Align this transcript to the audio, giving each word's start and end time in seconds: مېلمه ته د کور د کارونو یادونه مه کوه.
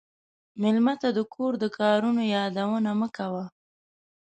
مېلمه 0.61 0.93
ته 1.01 1.09
د 1.17 1.19
کور 1.33 1.53
د 1.59 1.65
کارونو 1.77 2.21
یادونه 2.35 2.91
مه 2.99 3.07
کوه. 3.17 3.45